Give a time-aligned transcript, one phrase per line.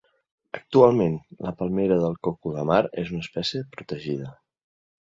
[0.59, 1.17] Actualment
[1.47, 4.35] la palmera del coco de mar és una espècie protegida.